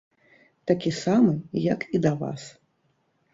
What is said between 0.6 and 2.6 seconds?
Такі самы, як і да вас.